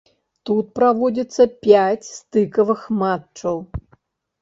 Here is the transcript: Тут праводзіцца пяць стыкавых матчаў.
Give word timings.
Тут 0.49 0.71
праводзіцца 0.79 1.47
пяць 1.69 2.07
стыкавых 2.17 2.81
матчаў. 3.07 3.65